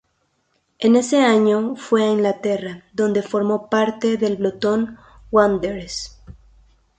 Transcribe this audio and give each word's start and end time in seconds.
En 0.79 0.95
ese 0.95 1.21
año, 1.21 1.75
se 1.75 1.81
fue 1.83 2.03
a 2.03 2.09
Inglaterra, 2.11 2.83
donde 2.91 3.21
formó 3.21 3.69
parte 3.69 4.17
del 4.17 4.37
Bolton 4.37 4.97
Wanderers. 5.29 6.19